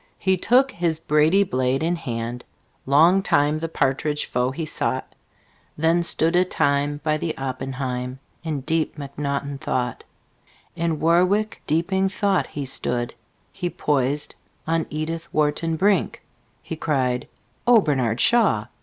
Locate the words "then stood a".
5.77-6.43